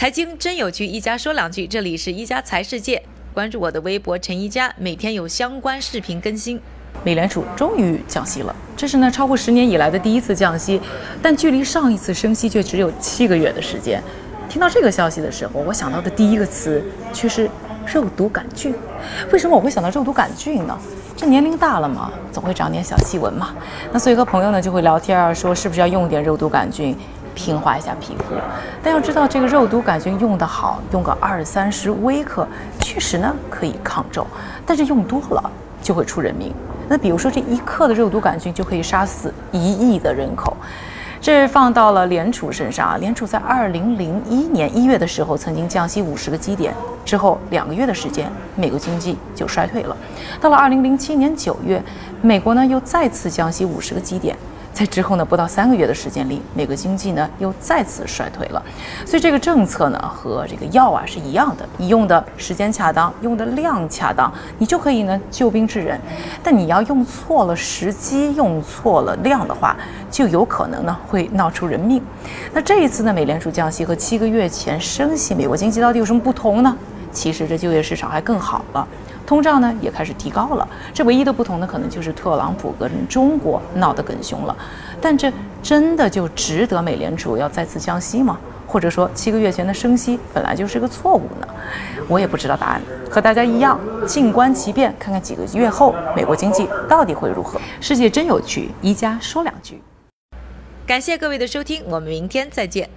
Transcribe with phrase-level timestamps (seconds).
[0.00, 1.66] 财经真有趣，一家说两句。
[1.66, 3.02] 这里是一家财世界，
[3.34, 6.58] 关注我的微博陈一家，每天有相关视频更新。
[7.04, 10.80] 美联储终于降息了，这是呢超过十年以来的第一次降息，
[11.20, 14.02] 但距离上一次升息却只有七个月的时间。
[14.48, 16.82] 听到这个消息的时候，我想到的第一个词
[17.12, 17.46] 却是
[17.84, 18.74] 肉毒杆菌。
[19.30, 20.78] 为什么我会想到肉毒杆菌呢？
[21.14, 23.54] 这年龄大了嘛，总会长点小细纹嘛。
[23.92, 26.96] 那所以和朋友呢就会聊天啊，说是不是要用点肉毒杆菌
[27.40, 28.34] 平滑一下皮肤？
[28.82, 32.46] 但要知道这个肉毒杆菌用得好，用个二三十微克，
[32.78, 34.26] 确实呢可以抗皱，
[34.66, 35.50] 但是用多了
[35.82, 36.52] 就会出人命。
[36.86, 40.54] 那比如说，这一克的肉毒杆菌就可以杀死一亿的人口。
[41.18, 46.74] 这放到了联储身上啊，联储在二零零一年一月的时候曾经降息五十个基点，
[47.06, 49.96] 之后两个月的时间，美国经济就衰退了。
[50.40, 51.82] 到了二零零七年九月，
[52.20, 54.36] 美国呢又再次降息五十个基点。
[54.80, 58.62] 在之后呢，不到三个月的时间里，美国经济呢又再次衰退了。
[59.04, 66.00] 所以这个政策呢和这个药啊是一样的，你用的时间恰当，用的量恰当，你就可以呢救兵治人。
[66.42, 69.76] 但你要用错了时机，用错了量的话，
[70.10, 72.02] 就有可能呢会闹出人命。
[72.54, 76.74] 那这一次呢，美联储降息和七个月前升息，美国经济到底有什么不同呢？
[77.12, 78.88] 其实这就业市场还更好了。
[79.30, 84.56] 通胀呢也开始提高了，这唯一的不同呢，可能就是特朗普跟中国闹得更凶了。
[85.00, 88.36] 但这真的就值得美联储要再次降息吗？
[88.66, 91.46] 或者说七个月前的升息本来就是个错误呢？
[92.08, 92.82] 我也不知道答案。
[93.08, 97.60] 和大家一样，静观其变，看看几个月后美国经济到底会如何。
[97.80, 99.80] 世界真有趣，一家说两句。
[100.84, 102.90] 感谢各位的收听，我们明天再见。